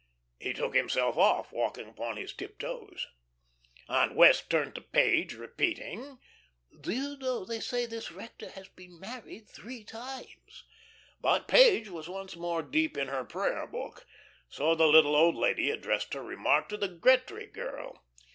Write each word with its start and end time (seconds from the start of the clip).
He 0.39 0.53
took 0.53 0.73
himself 0.73 1.15
off, 1.15 1.51
walking 1.51 1.87
upon 1.87 2.17
his 2.17 2.33
tiptoes. 2.33 3.05
Aunt 3.87 4.15
Wess' 4.15 4.41
turned 4.41 4.73
to 4.73 4.81
Page, 4.81 5.35
repeating: 5.35 6.17
"Do 6.79 6.91
you 6.91 7.17
know 7.17 7.45
they 7.45 7.59
say 7.59 7.85
this 7.85 8.11
rector 8.11 8.49
has 8.49 8.67
been 8.67 8.99
married 8.99 9.47
three 9.47 9.83
times?" 9.83 10.63
But 11.21 11.47
Page 11.47 11.89
was 11.89 12.09
once 12.09 12.35
more 12.35 12.63
deep 12.63 12.97
in 12.97 13.09
her 13.09 13.23
prayer 13.23 13.67
book, 13.67 14.07
so 14.49 14.73
the 14.73 14.87
little 14.87 15.15
old 15.15 15.35
lady 15.35 15.69
addressed 15.69 16.15
her 16.15 16.23
remark 16.23 16.69
to 16.69 16.77
the 16.77 16.89
Gretry 16.89 17.45
girl. 17.45 18.03